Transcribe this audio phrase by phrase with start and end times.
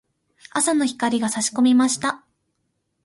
[0.49, 2.25] 朝の光が差し込みました。